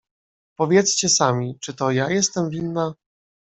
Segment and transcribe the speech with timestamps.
[0.57, 2.93] "Powiedzcie sami, czy to ja jestem winna?"